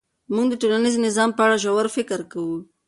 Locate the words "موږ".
0.33-0.45